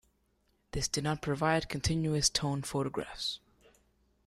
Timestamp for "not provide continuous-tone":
1.03-2.63